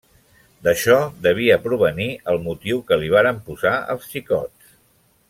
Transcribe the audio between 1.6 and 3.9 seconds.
provenir el motiu que li varen posar